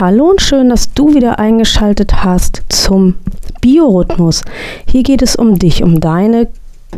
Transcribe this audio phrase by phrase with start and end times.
[0.00, 3.14] Hallo und schön, dass du wieder eingeschaltet hast zum
[3.60, 4.42] Biorhythmus.
[4.88, 6.48] Hier geht es um dich, um deine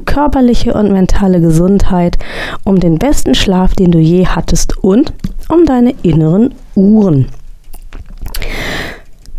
[0.06, 2.17] körperliche und mentale Gesundheit,
[2.64, 5.12] um den besten Schlaf, den du je hattest und
[5.51, 7.29] um deine inneren Uhren.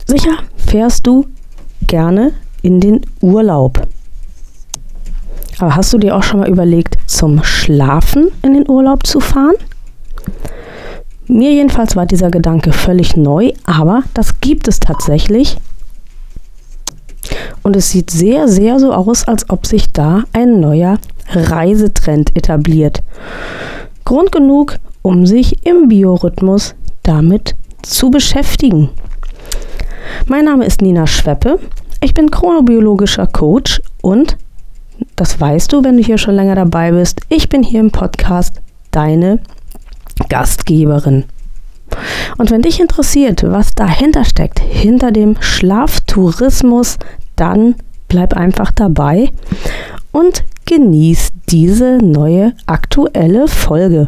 [0.06, 1.26] Sicher fährst du
[1.88, 3.88] gerne in den Urlaub.
[5.58, 9.56] Aber hast du dir auch schon mal überlegt, zum Schlafen in den Urlaub zu fahren?
[11.28, 15.58] Mir jedenfalls war dieser Gedanke völlig neu, aber das gibt es tatsächlich.
[17.64, 23.04] Und es sieht sehr, sehr so aus, als ob sich da ein neuer Reisetrend etabliert.
[24.06, 28.90] Grund genug, um sich im Biorhythmus damit zu beschäftigen.
[30.28, 31.60] Mein Name ist Nina Schweppe.
[32.00, 34.38] Ich bin chronobiologischer Coach und,
[35.18, 38.62] das weißt du, wenn du hier schon länger dabei bist, ich bin hier im Podcast
[38.92, 39.40] deine
[40.30, 41.26] Gastgeberin.
[42.38, 46.98] Und wenn dich interessiert, was dahinter steckt, hinter dem Schlaftourismus,
[47.36, 47.76] dann
[48.08, 49.32] bleib einfach dabei
[50.12, 54.08] und genieß diese neue aktuelle Folge.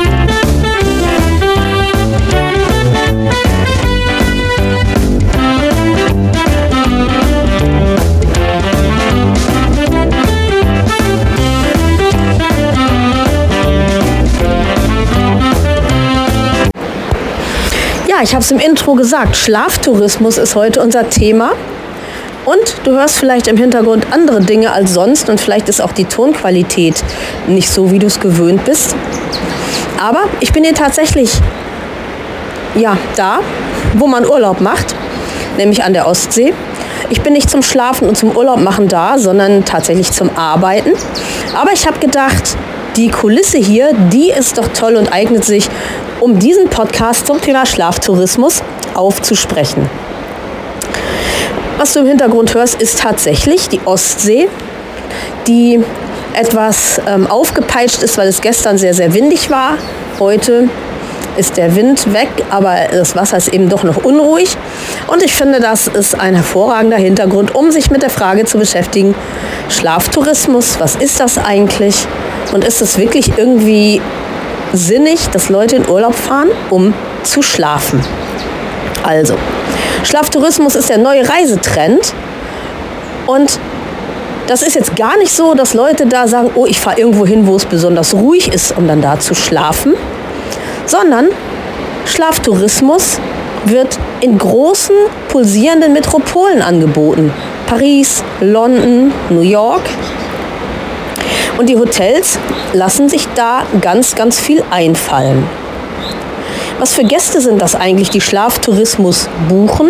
[18.23, 21.53] Ich habe es im Intro gesagt, Schlaftourismus ist heute unser Thema.
[22.45, 26.05] Und du hörst vielleicht im Hintergrund andere Dinge als sonst und vielleicht ist auch die
[26.05, 27.03] Tonqualität
[27.47, 28.95] nicht so, wie du es gewöhnt bist.
[29.99, 31.31] Aber ich bin hier tatsächlich
[32.75, 33.39] ja, da,
[33.93, 34.95] wo man Urlaub macht,
[35.57, 36.53] nämlich an der Ostsee.
[37.09, 40.93] Ich bin nicht zum Schlafen und zum Urlaub machen da, sondern tatsächlich zum Arbeiten.
[41.55, 42.55] Aber ich habe gedacht,
[42.95, 45.69] die Kulisse hier, die ist doch toll und eignet sich,
[46.19, 48.63] um diesen Podcast zum Thema Schlaftourismus
[48.93, 49.89] aufzusprechen.
[51.77, 54.47] Was du im Hintergrund hörst, ist tatsächlich die Ostsee,
[55.47, 55.79] die
[56.33, 59.77] etwas ähm, aufgepeitscht ist, weil es gestern sehr, sehr windig war.
[60.19, 60.69] Heute
[61.37, 64.57] ist der Wind weg, aber das Wasser ist eben doch noch unruhig.
[65.07, 69.15] Und ich finde, das ist ein hervorragender Hintergrund, um sich mit der Frage zu beschäftigen,
[69.69, 71.95] Schlaftourismus, was ist das eigentlich?
[72.51, 74.01] Und ist es wirklich irgendwie
[74.73, 78.01] sinnig, dass Leute in Urlaub fahren, um zu schlafen.
[79.03, 79.35] Also,
[80.03, 82.13] Schlaftourismus ist der neue Reisetrend
[83.27, 83.59] und
[84.47, 87.47] das ist jetzt gar nicht so, dass Leute da sagen, oh, ich fahre irgendwo hin,
[87.47, 89.93] wo es besonders ruhig ist, um dann da zu schlafen,
[90.85, 91.29] sondern
[92.05, 93.19] Schlaftourismus
[93.65, 94.95] wird in großen,
[95.29, 97.31] pulsierenden Metropolen angeboten.
[97.67, 99.83] Paris, London, New York.
[101.57, 102.39] Und die Hotels
[102.73, 105.47] lassen sich da ganz, ganz viel einfallen.
[106.79, 109.89] Was für Gäste sind das eigentlich, die Schlaftourismus buchen?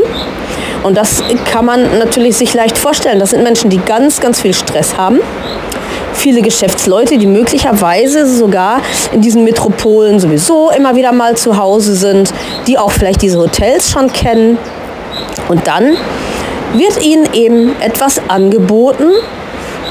[0.84, 3.20] Und das kann man natürlich sich leicht vorstellen.
[3.20, 5.20] Das sind Menschen, die ganz, ganz viel Stress haben.
[6.14, 8.82] Viele Geschäftsleute, die möglicherweise sogar
[9.14, 12.34] in diesen Metropolen sowieso immer wieder mal zu Hause sind,
[12.68, 14.58] die auch vielleicht diese Hotels schon kennen.
[15.48, 15.96] Und dann
[16.74, 19.12] wird ihnen eben etwas angeboten,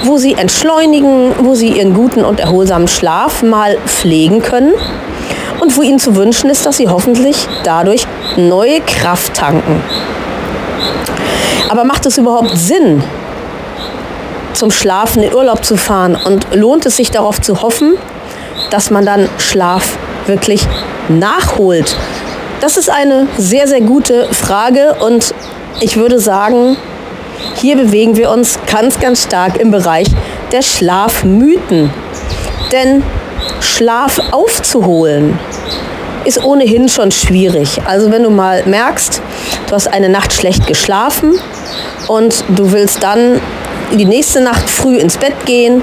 [0.05, 4.73] wo sie entschleunigen, wo sie ihren guten und erholsamen Schlaf mal pflegen können
[5.61, 8.07] und wo ihnen zu wünschen ist, dass sie hoffentlich dadurch
[8.37, 9.83] neue Kraft tanken.
[11.69, 13.03] Aber macht es überhaupt Sinn,
[14.55, 17.95] zum Schlafen in Urlaub zu fahren und lohnt es sich darauf zu hoffen,
[18.71, 19.97] dass man dann Schlaf
[20.27, 20.67] wirklich
[21.09, 21.97] nachholt?
[22.61, 25.35] Das ist eine sehr, sehr gute Frage und
[25.81, 26.77] ich würde sagen,
[27.57, 30.09] hier bewegen wir uns ganz, ganz stark im Bereich
[30.53, 31.91] der Schlafmythen.
[32.73, 33.03] Denn
[33.61, 35.39] Schlaf aufzuholen
[36.25, 37.81] ist ohnehin schon schwierig.
[37.87, 39.23] Also wenn du mal merkst,
[39.67, 41.39] du hast eine Nacht schlecht geschlafen
[42.09, 43.41] und du willst dann
[43.93, 45.83] die nächste Nacht früh ins Bett gehen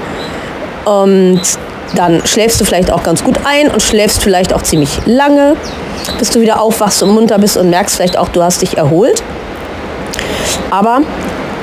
[0.84, 1.40] und
[1.94, 5.56] dann schläfst du vielleicht auch ganz gut ein und schläfst vielleicht auch ziemlich lange,
[6.18, 9.22] bis du wieder aufwachst und munter bist und merkst vielleicht auch, du hast dich erholt.
[10.70, 11.00] Aber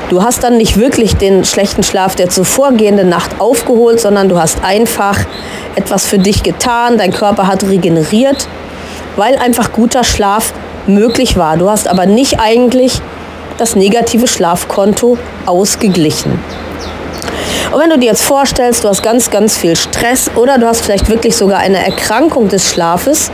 [0.10, 4.64] Du hast dann nicht wirklich den schlechten Schlaf der zuvorgehende Nacht aufgeholt, sondern du hast
[4.64, 5.18] einfach
[5.76, 8.48] etwas für dich getan, dein Körper hat regeneriert,
[9.16, 10.54] weil einfach guter Schlaf
[10.86, 11.58] möglich war.
[11.58, 13.02] Du hast aber nicht eigentlich
[13.58, 15.18] das negative Schlafkonto
[15.48, 16.40] ausgeglichen.
[17.72, 20.82] Und wenn du dir jetzt vorstellst, du hast ganz, ganz viel Stress oder du hast
[20.82, 23.32] vielleicht wirklich sogar eine Erkrankung des Schlafes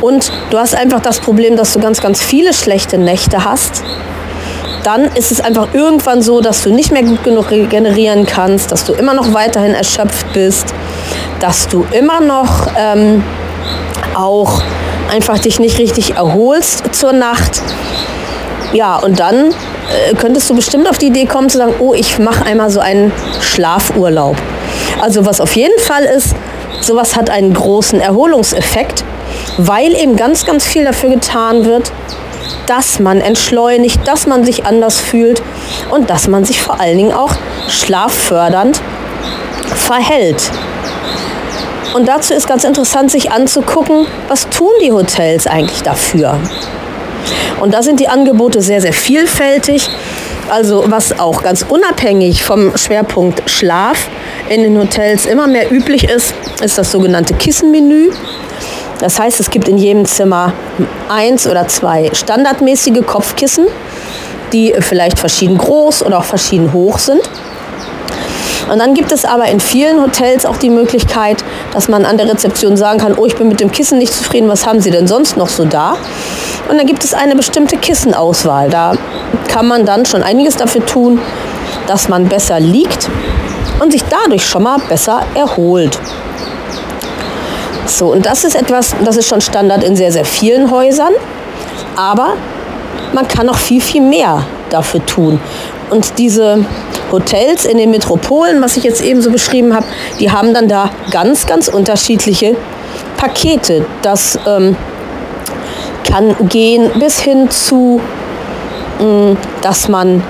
[0.00, 3.84] und du hast einfach das Problem, dass du ganz, ganz viele schlechte Nächte hast,
[4.82, 8.84] dann ist es einfach irgendwann so, dass du nicht mehr gut genug regenerieren kannst, dass
[8.84, 10.74] du immer noch weiterhin erschöpft bist,
[11.40, 13.22] dass du immer noch ähm,
[14.14, 14.62] auch
[15.10, 17.62] einfach dich nicht richtig erholst zur Nacht.
[18.72, 22.18] Ja, und dann äh, könntest du bestimmt auf die Idee kommen zu sagen, oh, ich
[22.18, 24.36] mache einmal so einen Schlafurlaub.
[25.00, 26.34] Also was auf jeden Fall ist,
[26.80, 29.04] sowas hat einen großen Erholungseffekt,
[29.58, 31.92] weil eben ganz, ganz viel dafür getan wird,
[32.66, 35.42] dass man entschleunigt, dass man sich anders fühlt
[35.90, 37.34] und dass man sich vor allen Dingen auch
[37.68, 38.80] schlaffördernd
[39.74, 40.50] verhält.
[41.94, 46.38] Und dazu ist ganz interessant, sich anzugucken, was tun die Hotels eigentlich dafür.
[47.60, 49.88] Und da sind die Angebote sehr, sehr vielfältig.
[50.48, 54.08] Also was auch ganz unabhängig vom Schwerpunkt Schlaf
[54.48, 58.10] in den Hotels immer mehr üblich ist, ist das sogenannte Kissenmenü.
[59.00, 60.52] Das heißt, es gibt in jedem Zimmer
[61.08, 63.66] eins oder zwei standardmäßige Kopfkissen,
[64.52, 67.20] die vielleicht verschieden groß oder auch verschieden hoch sind.
[68.70, 72.28] Und dann gibt es aber in vielen Hotels auch die Möglichkeit, dass man an der
[72.28, 75.06] Rezeption sagen kann, oh, ich bin mit dem Kissen nicht zufrieden, was haben Sie denn
[75.06, 75.96] sonst noch so da?
[76.68, 78.70] Und dann gibt es eine bestimmte Kissenauswahl.
[78.70, 78.94] Da
[79.48, 81.20] kann man dann schon einiges dafür tun,
[81.86, 83.10] dass man besser liegt
[83.80, 85.98] und sich dadurch schon mal besser erholt.
[87.86, 91.12] So, und das ist etwas, das ist schon Standard in sehr, sehr vielen Häusern.
[91.96, 92.34] Aber
[93.12, 95.40] man kann noch viel, viel mehr dafür tun.
[95.90, 96.64] Und diese
[97.10, 99.84] Hotels in den Metropolen, was ich jetzt eben so beschrieben habe,
[100.18, 102.56] die haben dann da ganz, ganz unterschiedliche
[103.18, 103.84] Pakete.
[104.00, 104.76] Das ähm,
[106.08, 108.00] kann gehen bis hin zu,
[108.98, 110.22] mh, mm, dass man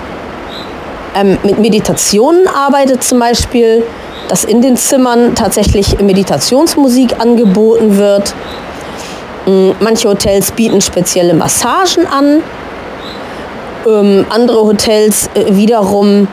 [1.15, 3.85] ähm, mit Meditationen arbeitet zum Beispiel,
[4.33, 8.35] dass in den Zimmern tatsächlich Meditationsmusik angeboten wird.
[9.45, 12.43] Mm, manche Hotels bieten spezielle Massagen an.
[13.87, 16.29] Ähm, andere Hotels äh, wiederum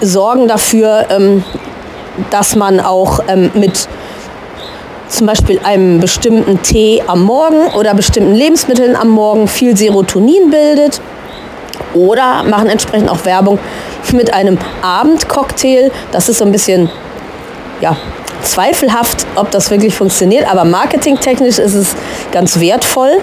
[0.00, 1.42] sorgen dafür, ähm,
[2.30, 3.88] dass man auch ähm, mit
[5.08, 11.00] zum Beispiel einem bestimmten Tee am Morgen oder bestimmten Lebensmitteln am Morgen viel Serotonin bildet.
[11.94, 13.58] Oder machen entsprechend auch Werbung
[14.12, 15.90] mit einem Abendcocktail.
[16.12, 16.90] Das ist so ein bisschen
[17.80, 17.96] ja,
[18.42, 21.94] zweifelhaft, ob das wirklich funktioniert, aber marketingtechnisch ist es
[22.32, 23.18] ganz wertvoll.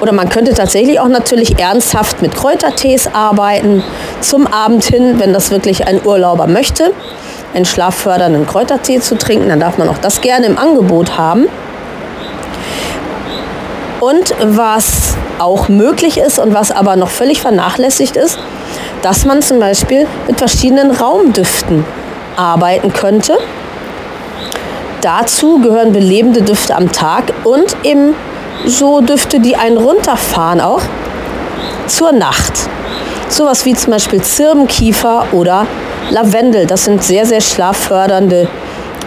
[0.00, 3.82] Oder man könnte tatsächlich auch natürlich ernsthaft mit Kräutertees arbeiten,
[4.20, 6.92] zum Abend hin, wenn das wirklich ein Urlauber möchte,
[7.54, 11.46] einen schlaffördernden Kräutertee zu trinken, dann darf man auch das gerne im Angebot haben.
[14.00, 18.38] Und was auch möglich ist und was aber noch völlig vernachlässigt ist,
[19.04, 21.84] dass man zum Beispiel mit verschiedenen Raumdüften
[22.36, 23.36] arbeiten könnte.
[25.02, 28.14] Dazu gehören belebende Düfte am Tag und eben
[28.64, 30.80] so Düfte, die einen runterfahren auch
[31.86, 32.54] zur Nacht.
[33.28, 35.66] Sowas wie zum Beispiel Zirbenkiefer oder
[36.10, 36.66] Lavendel.
[36.66, 38.48] Das sind sehr, sehr schlaffördernde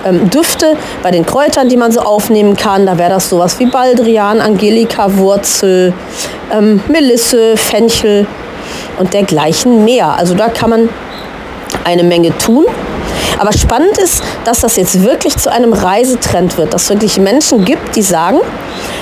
[0.05, 0.77] ähm, Düfte.
[1.01, 5.18] Bei den Kräutern, die man so aufnehmen kann, da wäre das sowas wie Baldrian, Angelika,
[5.18, 5.92] Wurzel,
[6.54, 8.27] ähm, Melisse, Fenchel
[8.97, 10.13] und dergleichen mehr.
[10.13, 10.89] Also da kann man
[11.83, 12.66] eine Menge tun.
[13.39, 17.66] Aber spannend ist, dass das jetzt wirklich zu einem Reisetrend wird, dass es wirklich Menschen
[17.66, 18.39] gibt, die sagen,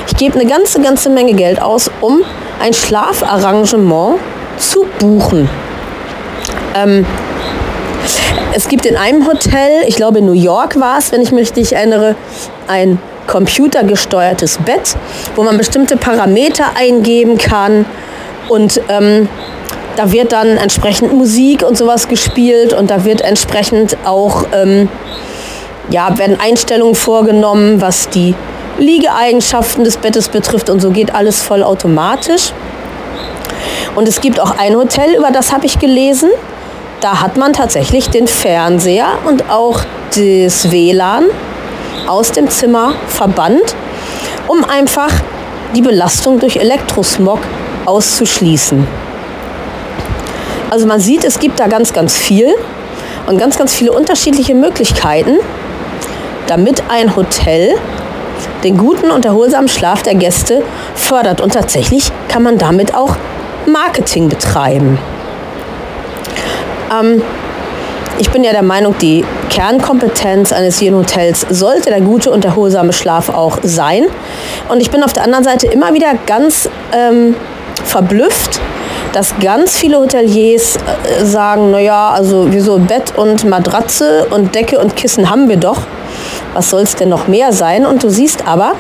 [0.08, 2.22] ich gebe eine ganze, ganze Menge Geld aus, um
[2.62, 4.20] ein Schlafarrangement
[4.58, 5.50] zu buchen.
[6.76, 7.06] Ähm,
[8.54, 11.42] es gibt in einem Hotel, ich glaube in New York war es, wenn ich mich
[11.50, 12.16] richtig erinnere,
[12.68, 14.96] ein computergesteuertes Bett,
[15.36, 17.86] wo man bestimmte Parameter eingeben kann
[18.50, 19.28] und ähm,
[19.96, 24.90] da wird dann entsprechend Musik und sowas gespielt und da wird entsprechend auch ähm,
[25.90, 28.36] ja, werden Einstellungen vorgenommen, was die
[28.78, 32.52] Liegeeigenschaften des Bettes betrifft und so geht alles voll automatisch.
[33.96, 36.30] Und es gibt auch ein Hotel, über das habe ich gelesen.
[37.00, 41.26] Da hat man tatsächlich den Fernseher und auch das WLAN
[42.08, 43.76] aus dem Zimmer verbannt,
[44.48, 45.12] um einfach
[45.76, 47.40] die Belastung durch Elektrosmog
[47.86, 49.05] auszuschließen.
[50.76, 52.54] Also man sieht, es gibt da ganz, ganz viel
[53.28, 55.38] und ganz, ganz viele unterschiedliche Möglichkeiten,
[56.48, 57.76] damit ein Hotel
[58.62, 60.64] den guten und erholsamen Schlaf der Gäste
[60.94, 61.40] fördert.
[61.40, 63.16] Und tatsächlich kann man damit auch
[63.66, 65.00] Marketing betreiben.
[66.92, 67.22] Ähm,
[68.20, 72.92] ich bin ja der Meinung, die Kernkompetenz eines jeden Hotels sollte der gute und erholsame
[72.92, 74.08] Schlaf auch sein.
[74.68, 77.34] Und ich bin auf der anderen Seite immer wieder ganz ähm,
[77.86, 78.60] verblüfft,
[79.16, 84.98] dass ganz viele Hoteliers äh, sagen, naja, also wieso Bett und Matratze und Decke und
[84.98, 85.78] Kissen haben wir doch.
[86.54, 87.86] Was soll es denn noch mehr sein?
[87.86, 88.74] Und du siehst aber,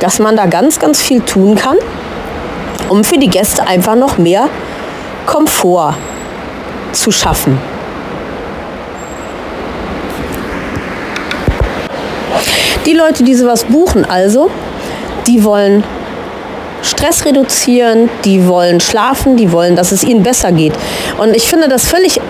[0.00, 1.76] dass man da ganz, ganz viel tun kann,
[2.88, 4.48] um für die Gäste einfach noch mehr
[5.26, 5.94] Komfort
[6.92, 7.58] zu schaffen.
[12.86, 14.50] Die Leute, die sowas buchen, also,
[15.26, 15.84] die wollen
[16.82, 20.72] Stress reduzieren, die wollen schlafen, die wollen, dass es ihnen besser geht.
[21.18, 22.20] Und ich finde das völlig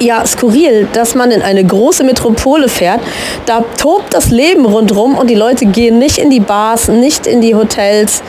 [0.00, 3.00] ja, skurril, dass man in eine große Metropole fährt.
[3.46, 7.40] Da tobt das Leben rundherum und die Leute gehen nicht in die Bars, nicht in
[7.40, 8.22] die Hotels,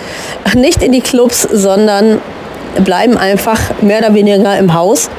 [0.55, 2.21] nicht in die Clubs, sondern
[2.83, 5.09] bleiben einfach mehr oder weniger im Haus,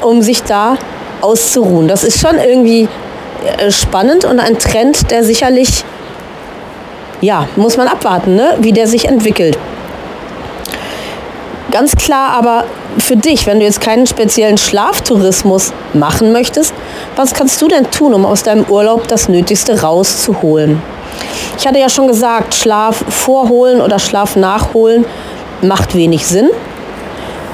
[0.00, 0.76] um sich da
[1.20, 1.88] auszuruhen.
[1.88, 2.88] Das ist schon irgendwie
[3.58, 5.84] äh, spannend und ein Trend, der sicherlich,
[7.20, 8.56] ja, muss man abwarten, ne?
[8.60, 9.58] wie der sich entwickelt.
[11.70, 12.64] Ganz klar aber
[12.98, 16.74] für dich, wenn du jetzt keinen speziellen Schlaftourismus machen möchtest,
[17.14, 20.82] was kannst du denn tun, um aus deinem Urlaub das Nötigste rauszuholen?
[21.58, 25.04] Ich hatte ja schon gesagt, Schlaf vorholen oder Schlaf nachholen
[25.62, 26.48] macht wenig Sinn.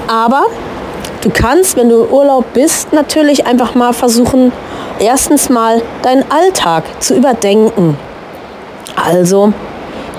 [0.07, 0.45] Aber
[1.23, 4.53] du kannst, wenn du im Urlaub bist, natürlich einfach mal versuchen,
[4.99, 7.99] erstens mal deinen Alltag zu überdenken.
[8.95, 9.53] Also,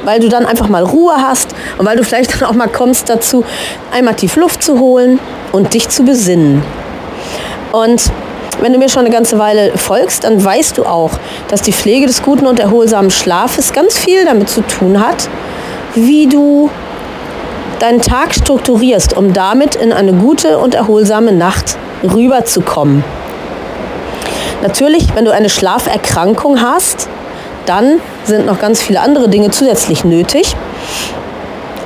[0.04, 3.10] weil du dann einfach mal Ruhe hast und weil du vielleicht dann auch mal kommst
[3.10, 3.44] dazu,
[3.92, 5.20] einmal tief Luft zu holen
[5.52, 6.64] und dich zu besinnen.
[7.72, 8.12] Und
[8.62, 11.12] wenn du mir schon eine ganze Weile folgst, dann weißt du auch,
[11.48, 15.30] dass die Pflege des guten und erholsamen Schlafes ganz viel damit zu tun hat,
[15.94, 16.70] wie du
[17.80, 23.04] deinen Tag strukturierst, um damit in eine gute und erholsame Nacht rüberzukommen.
[24.64, 27.08] Natürlich, wenn du eine Schlaferkrankung hast,
[27.68, 30.56] dann sind noch ganz viele andere Dinge zusätzlich nötig.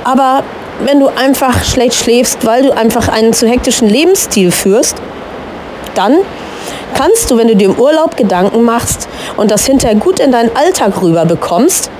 [0.04, 0.42] Aber
[0.84, 4.96] wenn du einfach schlecht schläfst, weil du einfach einen zu hektischen Lebensstil führst,
[5.94, 6.18] dann
[6.94, 10.54] kannst du, wenn du dir im Urlaub Gedanken machst und das hinterher gut in deinen
[10.56, 11.90] Alltag rüber bekommst,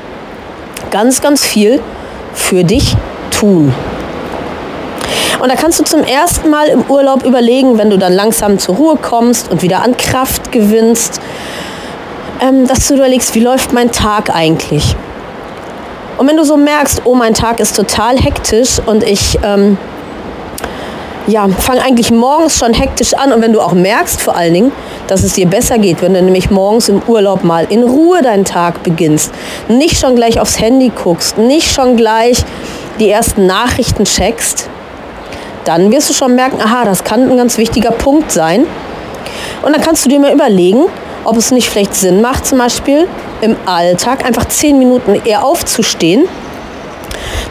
[0.91, 1.81] ganz, ganz viel
[2.35, 2.97] für dich
[3.31, 3.75] tun.
[5.41, 8.77] Und da kannst du zum ersten Mal im Urlaub überlegen, wenn du dann langsam zur
[8.77, 11.21] Ruhe kommst und wieder an Kraft gewinnst,
[12.43, 14.97] ähm, dass du überlegst, wie läuft mein Tag eigentlich?
[16.19, 19.79] Und wenn du so merkst, oh, mein Tag ist total hektisch und ich ähm,
[21.27, 24.73] ja, fange eigentlich morgens schon hektisch an und wenn du auch merkst vor allen Dingen,
[25.07, 28.45] dass es dir besser geht, wenn du nämlich morgens im Urlaub mal in Ruhe deinen
[28.45, 29.33] Tag beginnst,
[29.69, 32.45] nicht schon gleich aufs Handy guckst, nicht schon gleich
[32.99, 34.69] die ersten Nachrichten checkst,
[35.65, 38.67] dann wirst du schon merken, aha, das kann ein ganz wichtiger Punkt sein.
[39.63, 40.87] Und dann kannst du dir mal überlegen,
[41.25, 43.09] ob es nicht vielleicht Sinn macht, zum Beispiel
[43.41, 46.29] im Alltag einfach zehn Minuten eher aufzustehen,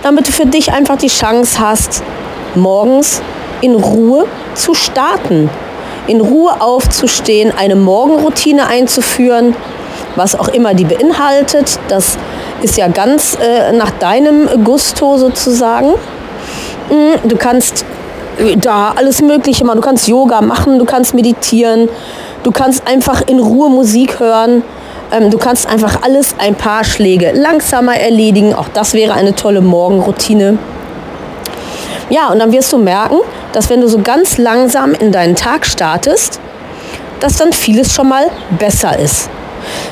[0.03, 2.03] damit du für dich einfach die Chance hast,
[2.55, 3.21] morgens
[3.61, 4.25] in Ruhe
[4.55, 5.49] zu starten,
[6.07, 9.55] in Ruhe aufzustehen, eine Morgenroutine einzuführen,
[10.15, 11.79] was auch immer die beinhaltet.
[11.87, 12.17] Das
[12.61, 15.91] ist ja ganz äh, nach deinem Gusto sozusagen.
[16.89, 17.85] Mm, du kannst
[18.57, 19.77] da alles Mögliche machen.
[19.77, 21.89] Du kannst Yoga machen, du kannst meditieren,
[22.43, 24.63] du kannst einfach in Ruhe Musik hören.
[25.11, 28.53] Ähm, du kannst einfach alles ein paar Schläge langsamer erledigen.
[28.53, 30.57] Auch das wäre eine tolle Morgenroutine.
[32.09, 33.19] Ja, und dann wirst du merken,
[33.53, 36.39] dass wenn du so ganz langsam in deinen Tag startest,
[37.19, 39.29] dass dann vieles schon mal besser ist.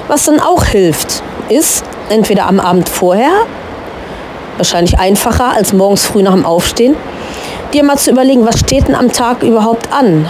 [0.08, 3.32] Was dann auch hilft, ist entweder am Abend vorher,
[4.58, 6.96] wahrscheinlich einfacher als morgens früh nach dem Aufstehen,
[7.72, 10.28] dir mal zu überlegen, was steht denn am Tag überhaupt an?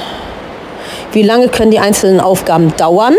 [1.12, 3.16] Wie lange können die einzelnen Aufgaben dauern?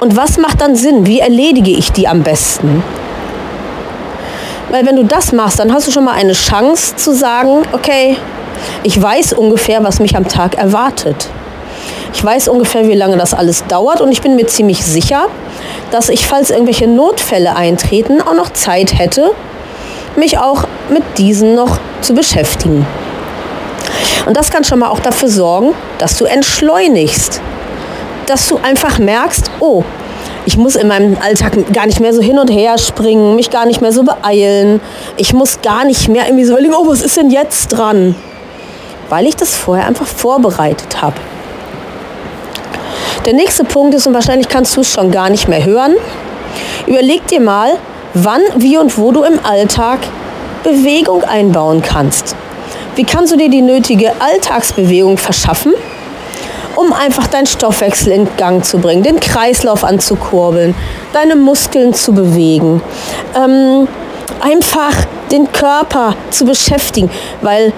[0.00, 1.06] Und was macht dann Sinn?
[1.06, 2.82] Wie erledige ich die am besten?
[4.70, 8.16] Weil wenn du das machst, dann hast du schon mal eine Chance zu sagen, okay,
[8.82, 11.28] ich weiß ungefähr, was mich am Tag erwartet.
[12.12, 15.26] Ich weiß ungefähr, wie lange das alles dauert und ich bin mir ziemlich sicher,
[15.90, 19.32] dass ich, falls irgendwelche Notfälle eintreten, auch noch Zeit hätte,
[20.16, 22.86] mich auch mit diesen noch zu beschäftigen.
[24.26, 27.40] Und das kann schon mal auch dafür sorgen, dass du entschleunigst.
[28.26, 29.84] Dass du einfach merkst, oh,
[30.46, 33.66] ich muss in meinem Alltag gar nicht mehr so hin und her springen, mich gar
[33.66, 34.80] nicht mehr so beeilen.
[35.16, 38.14] Ich muss gar nicht mehr irgendwie so überlegen, oh, was ist denn jetzt dran?
[39.08, 41.16] Weil ich das vorher einfach vorbereitet habe.
[43.26, 45.94] Der nächste Punkt ist, und wahrscheinlich kannst du es schon gar nicht mehr hören,
[46.86, 47.78] überleg dir mal,
[48.12, 49.98] wann, wie und wo du im Alltag
[50.64, 52.34] Bewegung einbauen kannst.
[52.96, 55.74] Wie kannst du dir die nötige Alltagsbewegung verschaffen,
[56.74, 60.74] um einfach deinen Stoffwechsel in Gang zu bringen, den Kreislauf anzukurbeln,
[61.12, 62.82] deine Muskeln zu bewegen,
[63.36, 63.86] ähm,
[64.40, 64.94] einfach
[65.30, 67.10] den Körper zu beschäftigen,
[67.42, 67.72] weil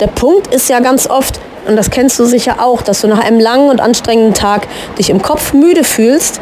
[0.00, 3.18] der Punkt ist ja ganz oft, und das kennst du sicher auch, dass du nach
[3.18, 4.66] einem langen und anstrengenden Tag
[4.98, 6.40] dich im Kopf müde fühlst,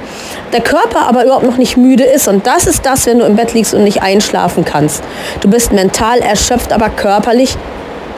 [0.52, 2.28] der Körper aber überhaupt noch nicht müde ist.
[2.28, 5.02] Und das ist das, wenn du im Bett liegst und nicht einschlafen kannst.
[5.40, 7.56] Du bist mental erschöpft, aber körperlich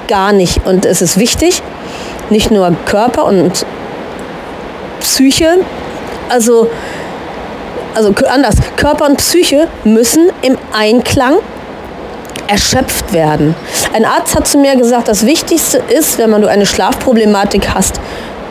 [0.09, 0.67] gar nicht.
[0.67, 1.63] Und es ist wichtig,
[2.29, 3.65] nicht nur Körper und
[5.01, 5.59] Psyche,
[6.29, 6.71] also,
[7.95, 11.39] also anders, Körper und Psyche müssen im Einklang
[12.51, 13.55] erschöpft werden.
[13.95, 18.01] Ein Arzt hat zu mir gesagt, das Wichtigste ist, wenn man du eine Schlafproblematik hast,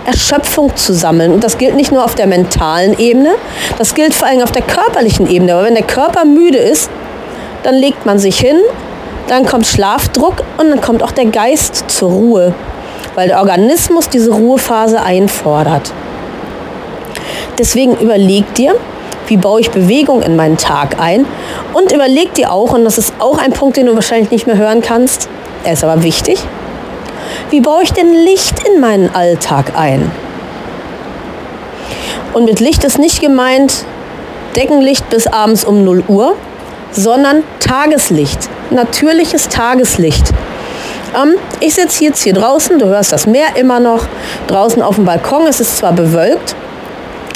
[0.05, 1.33] Erschöpfung zu sammeln.
[1.33, 3.31] Und das gilt nicht nur auf der mentalen Ebene,
[3.77, 5.53] das gilt vor allem auf der körperlichen Ebene.
[5.53, 6.89] Aber wenn der Körper müde ist,
[7.63, 8.57] dann legt man sich hin,
[9.27, 12.53] dann kommt Schlafdruck und dann kommt auch der Geist zur Ruhe,
[13.15, 15.91] weil der Organismus diese Ruhephase einfordert.
[17.57, 18.75] Deswegen überleg dir,
[19.29, 21.25] wie baue ich Bewegung in meinen Tag ein
[21.73, 24.57] und überleg dir auch, und das ist auch ein Punkt, den du wahrscheinlich nicht mehr
[24.57, 25.29] hören kannst,
[25.63, 26.39] er ist aber wichtig,
[27.49, 30.11] wie baue ich denn Licht in meinen Alltag ein?
[32.33, 33.85] Und mit Licht ist nicht gemeint
[34.55, 36.35] Deckenlicht bis abends um 0 Uhr,
[36.91, 40.29] sondern Tageslicht, natürliches Tageslicht.
[41.15, 44.05] Ähm, ich sitze jetzt hier draußen, du hörst das Meer immer noch,
[44.47, 46.55] draußen auf dem Balkon, es ist zwar bewölkt,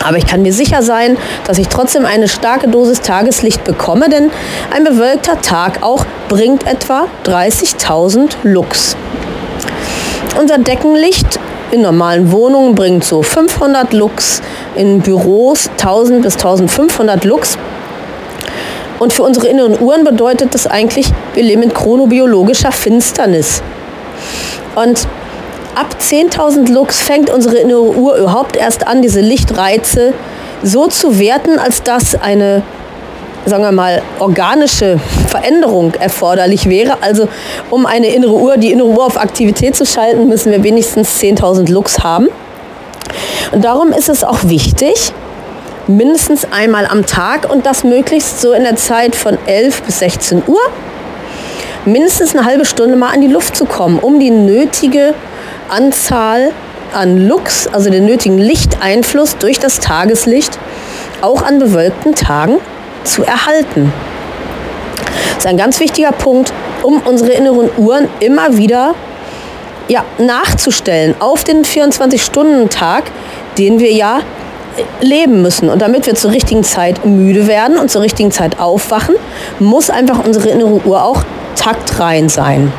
[0.04, 4.32] aber ich kann mir sicher sein, dass ich trotzdem eine starke Dosis Tageslicht bekomme, denn
[4.74, 8.96] ein bewölkter Tag auch bringt etwa 30.000 Lux.
[10.40, 11.40] Unser Deckenlicht
[11.72, 14.42] in normalen Wohnungen bringt so 500 Lux,
[14.76, 17.58] in Büros 1000 bis 1500 Lux.
[19.00, 23.62] Und für unsere inneren Uhren bedeutet das eigentlich, wir leben in chronobiologischer Finsternis.
[24.76, 25.08] Und
[25.76, 30.14] ab 10.000 Lux fängt unsere innere Uhr überhaupt erst an, diese Lichtreize
[30.62, 32.64] so zu werten, als dass eine,
[33.46, 36.98] sagen wir mal, organische Veränderung erforderlich wäre.
[37.02, 37.28] Also
[37.70, 41.72] um eine innere Uhr, die innere Uhr auf Aktivität zu schalten, müssen wir wenigstens 10.000
[41.72, 42.30] Lux haben.
[43.52, 45.14] Und darum ist es auch wichtig,
[45.88, 50.44] mindestens einmal am Tag und das möglichst so in der Zeit von 11 bis 16
[50.48, 50.62] Uhr,
[51.86, 55.14] mindestens eine halbe Stunde mal an die Luft zu kommen, um die nötige
[55.70, 56.52] Anzahl
[56.94, 60.58] an Lux, also den nötigen Lichteinfluss durch das Tageslicht,
[61.22, 62.60] auch an bewölkten Tagen
[63.04, 63.92] zu erhalten.
[65.36, 68.96] Das ist ein ganz wichtiger Punkt, um unsere inneren Uhren immer wieder
[69.88, 73.06] ja, nachzustellen auf den 24-Stunden-Tag,
[73.58, 74.22] den wir ja
[75.02, 75.70] leben müssen.
[75.70, 79.16] Und damit wir zur richtigen Zeit müde werden und zur richtigen Zeit aufwachen,
[79.60, 81.24] muss einfach unsere innere Uhr auch
[81.56, 82.72] taktrein sein.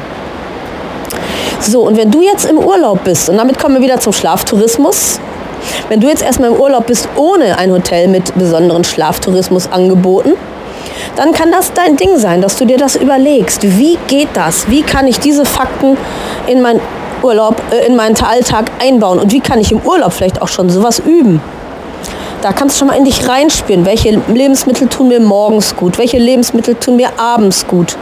[1.60, 5.20] So, und wenn du jetzt im Urlaub bist, und damit kommen wir wieder zum Schlaftourismus,
[5.88, 10.34] wenn du jetzt erstmal im Urlaub bist ohne ein Hotel mit besonderen Schlaftourismusangeboten,
[11.16, 13.62] dann kann das dein Ding sein, dass du dir das überlegst.
[13.78, 14.68] Wie geht das?
[14.68, 15.96] Wie kann ich diese Fakten
[16.46, 16.80] in meinen
[17.22, 19.18] Urlaub, äh, in meinen Alltag einbauen?
[19.18, 21.40] Und wie kann ich im Urlaub vielleicht auch schon sowas üben?
[22.42, 23.86] Da kannst du schon mal in dich reinspüren.
[23.86, 25.96] Welche Lebensmittel tun mir morgens gut?
[25.96, 27.96] Welche Lebensmittel tun mir abends gut?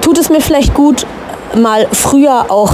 [0.00, 1.06] Tut es mir vielleicht gut,
[1.54, 2.72] mal früher auch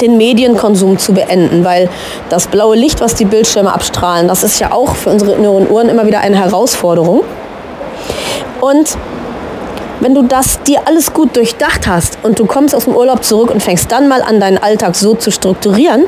[0.00, 1.88] den Medienkonsum zu beenden, weil
[2.28, 5.88] das blaue Licht, was die Bildschirme abstrahlen, das ist ja auch für unsere inneren Uhren
[5.88, 7.22] immer wieder eine Herausforderung.
[8.60, 8.96] Und
[10.00, 13.50] wenn du das dir alles gut durchdacht hast und du kommst aus dem Urlaub zurück
[13.50, 16.06] und fängst dann mal an, deinen Alltag so zu strukturieren,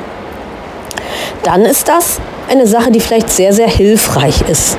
[1.44, 4.76] dann ist das eine Sache, die vielleicht sehr, sehr hilfreich ist.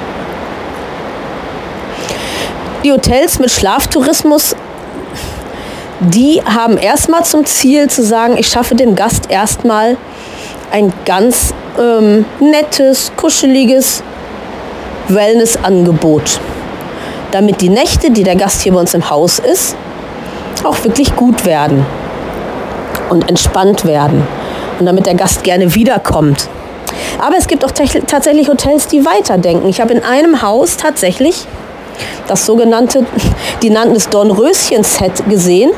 [2.84, 4.56] Die Hotels mit Schlaftourismus
[6.00, 9.98] die haben erstmal zum Ziel zu sagen, ich schaffe dem Gast erstmal
[10.72, 14.04] ein ganz ähm, nettes, kuscheliges
[15.08, 16.40] Wellnessangebot,
[17.32, 19.76] damit die Nächte, die der Gast hier bei uns im Haus ist,
[20.64, 21.86] auch wirklich gut werden
[23.10, 24.28] und entspannt werden
[24.80, 26.50] und damit der Gast gerne wiederkommt.
[27.20, 29.70] Aber es gibt auch tatsächlich Hotels, die weiterdenken.
[29.70, 31.46] Ich habe in einem Haus tatsächlich
[32.28, 33.06] das sogenannte,
[33.62, 35.72] die nannten es Dornröschen-Set gesehen.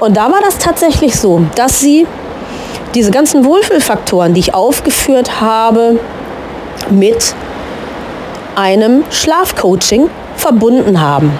[0.00, 2.06] Und da war das tatsächlich so, dass sie
[2.94, 6.00] diese ganzen Wohlfühlfaktoren, die ich aufgeführt habe,
[6.90, 7.34] mit
[8.56, 11.38] einem Schlafcoaching verbunden haben.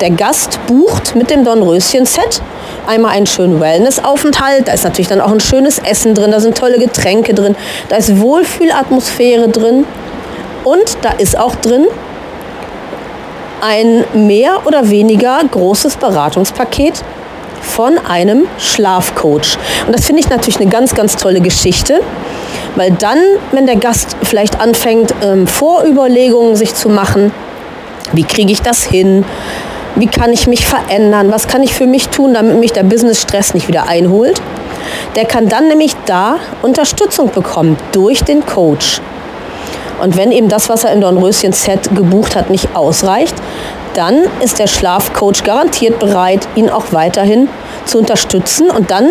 [0.00, 2.42] Der Gast bucht mit dem Dornröschen-Set
[2.86, 4.68] einmal einen schönen Wellness-Aufenthalt.
[4.68, 7.56] Da ist natürlich dann auch ein schönes Essen drin, da sind tolle Getränke drin,
[7.88, 9.84] da ist Wohlfühlatmosphäre drin
[10.64, 11.86] und da ist auch drin
[13.60, 17.02] ein mehr oder weniger großes Beratungspaket
[17.60, 19.58] von einem Schlafcoach.
[19.86, 22.00] Und das finde ich natürlich eine ganz, ganz tolle Geschichte,
[22.76, 23.18] weil dann,
[23.52, 27.32] wenn der Gast vielleicht anfängt, ähm, Vorüberlegungen sich zu machen,
[28.12, 29.24] wie kriege ich das hin?
[29.96, 31.32] Wie kann ich mich verändern?
[31.32, 34.40] Was kann ich für mich tun, damit mich der Business-Stress nicht wieder einholt?
[35.16, 39.00] Der kann dann nämlich da Unterstützung bekommen durch den Coach.
[40.00, 43.34] Und wenn eben das, was er im Dornröschen-Set gebucht hat, nicht ausreicht,
[43.94, 47.48] dann ist der Schlafcoach garantiert bereit, ihn auch weiterhin
[47.86, 48.70] zu unterstützen.
[48.70, 49.10] Und dann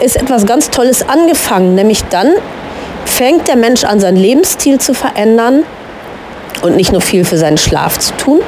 [0.00, 2.32] ist etwas ganz Tolles angefangen, nämlich dann
[3.04, 5.64] fängt der Mensch an, sein Lebensstil zu verändern
[6.62, 8.40] und nicht nur viel für seinen Schlaf zu tun,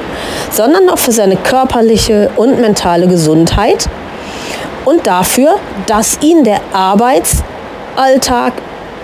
[0.51, 3.87] sondern auch für seine körperliche und mentale Gesundheit
[4.85, 5.55] und dafür,
[5.87, 8.53] dass ihn der Arbeitsalltag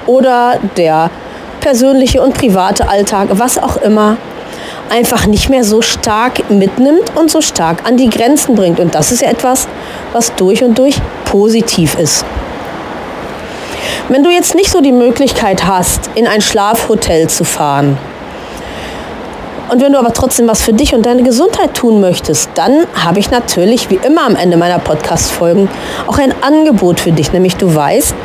[0.06, 1.10] oder der
[1.60, 4.18] persönliche und private Alltag, was auch immer,
[4.90, 8.80] einfach nicht mehr so stark mitnimmt und so stark an die Grenzen bringt.
[8.80, 9.68] Und das ist ja etwas,
[10.14, 12.26] was durch und durch positiv ist.
[14.10, 17.98] Wenn du jetzt nicht so die Möglichkeit hast, in ein Schlafhotel zu fahren,
[19.70, 23.20] und wenn du aber trotzdem was für dich und deine Gesundheit tun möchtest, dann habe
[23.20, 25.70] ich natürlich, wie immer am Ende meiner Podcast-Folgen,
[26.08, 27.32] auch ein Angebot für dich.
[27.34, 28.16] Nämlich du weißt,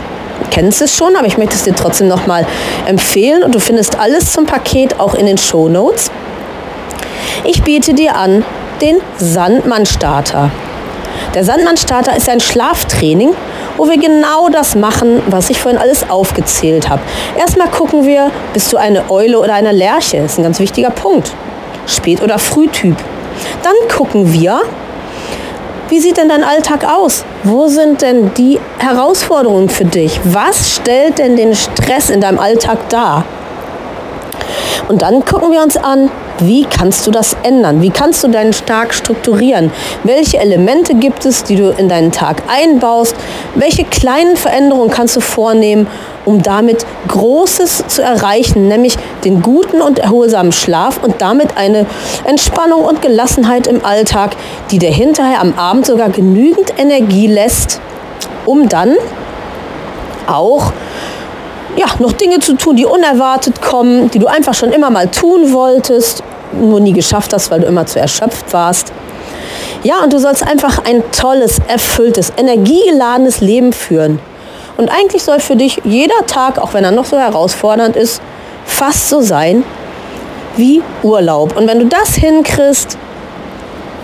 [0.51, 2.47] kennst es schon, aber ich möchte es dir trotzdem nochmal
[2.87, 6.11] empfehlen und du findest alles zum Paket auch in den Show Notes.
[7.44, 8.44] Ich biete dir an
[8.81, 10.51] den Sandmann-Starter.
[11.35, 13.35] Der Sandmann-Starter ist ein Schlaftraining,
[13.77, 17.03] wo wir genau das machen, was ich vorhin alles aufgezählt habe.
[17.37, 20.18] Erstmal gucken wir, bist du eine Eule oder eine Lerche?
[20.18, 21.33] Das ist ein ganz wichtiger Punkt.
[21.87, 22.97] Spät- oder Frühtyp.
[23.62, 24.61] Dann gucken wir,
[25.88, 27.25] wie sieht denn dein Alltag aus?
[27.42, 30.18] Wo sind denn die Herausforderungen für dich?
[30.25, 33.25] Was stellt denn den Stress in deinem Alltag dar?
[34.88, 37.81] Und dann gucken wir uns an, wie kannst du das ändern?
[37.81, 39.71] Wie kannst du deinen Tag strukturieren?
[40.03, 43.14] Welche Elemente gibt es, die du in deinen Tag einbaust?
[43.55, 45.87] Welche kleinen Veränderungen kannst du vornehmen,
[46.25, 51.87] um damit Großes zu erreichen, nämlich den guten und erholsamen Schlaf und damit eine
[52.25, 54.37] Entspannung und Gelassenheit im Alltag,
[54.71, 57.81] die dir hinterher am Abend sogar genügend Energie lässt,
[58.47, 58.97] um dann
[60.27, 60.73] auch
[61.77, 65.53] ja, noch Dinge zu tun, die unerwartet kommen, die du einfach schon immer mal tun
[65.53, 68.93] wolltest, nur nie geschafft hast, weil du immer zu erschöpft warst.
[69.83, 74.19] Ja, und du sollst einfach ein tolles, erfülltes, energiegeladenes Leben führen.
[74.77, 78.21] Und eigentlich soll für dich jeder Tag, auch wenn er noch so herausfordernd ist,
[78.65, 79.63] fast so sein
[80.57, 81.57] wie Urlaub.
[81.57, 82.97] Und wenn du das hinkriegst,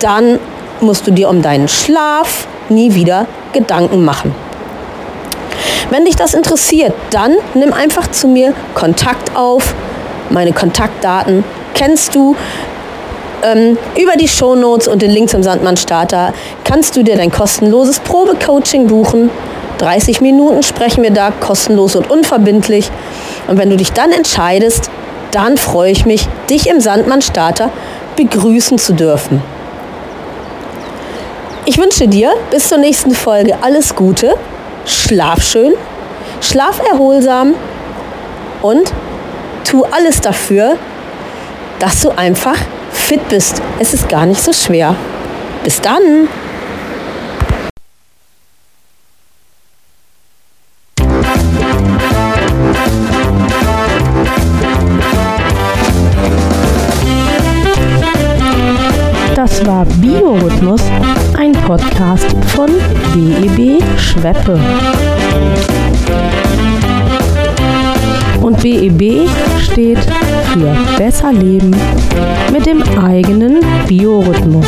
[0.00, 0.38] dann
[0.80, 4.35] musst du dir um deinen Schlaf nie wieder Gedanken machen.
[5.90, 9.74] Wenn dich das interessiert, dann nimm einfach zu mir Kontakt auf.
[10.31, 12.37] Meine Kontaktdaten kennst du.
[13.42, 17.98] Ähm, über die Shownotes und den Link zum Sandmann Starter kannst du dir dein kostenloses
[18.00, 19.31] Probecoaching buchen.
[19.79, 22.90] 30 Minuten sprechen wir da kostenlos und unverbindlich.
[23.48, 24.90] Und wenn du dich dann entscheidest,
[25.31, 27.70] dann freue ich mich, dich im Sandmann Starter
[28.16, 29.42] begrüßen zu dürfen.
[31.64, 34.35] Ich wünsche dir bis zur nächsten Folge alles Gute
[34.86, 35.74] schlaf schön,
[36.40, 37.54] schlaf erholsam
[38.62, 38.92] und
[39.64, 40.76] tu alles dafür,
[41.78, 42.56] dass du einfach
[42.92, 43.62] fit bist.
[43.78, 44.94] Es ist gar nicht so schwer.
[45.62, 46.28] Bis dann!
[59.34, 60.82] Das war Biorhythmus,
[61.38, 62.70] ein Podcast von
[64.10, 64.58] Schweppe.
[68.40, 69.28] Und BEB
[69.60, 70.00] steht
[70.52, 71.70] für Besser Leben
[72.52, 74.66] mit dem eigenen Biorhythmus.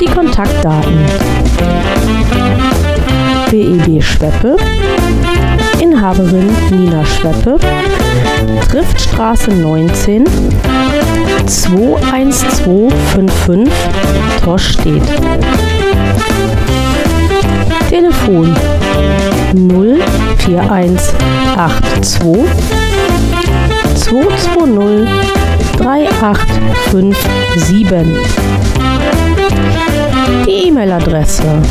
[0.00, 0.98] Die Kontaktdaten.
[3.50, 4.56] BEB Schweppe,
[5.78, 7.56] Inhaberin Nina Schweppe,
[8.68, 10.24] Triftstraße 19,
[11.46, 13.72] 21255
[14.42, 15.02] Torstedt.
[17.94, 18.50] Telefon.
[19.54, 22.42] 04182
[23.94, 25.06] 220
[25.78, 28.18] 3857.
[30.44, 31.62] Die E-Mail-Adresse.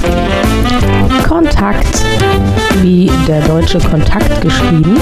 [1.27, 2.05] Kontakt
[2.81, 4.97] wie der deutsche Kontakt geschrieben.